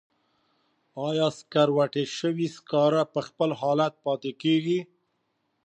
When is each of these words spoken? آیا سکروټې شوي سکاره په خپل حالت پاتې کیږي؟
آیا 1.07 1.27
سکروټې 1.37 2.03
شوي 2.17 2.47
سکاره 2.55 3.03
په 3.13 3.19
خپل 3.27 3.49
حالت 3.61 3.93
پاتې 4.05 4.31
کیږي؟ 4.41 4.79